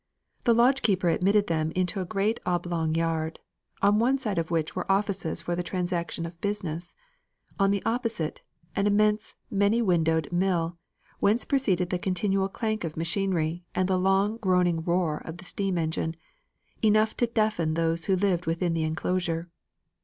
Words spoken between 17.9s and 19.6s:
who lived within the enclosure.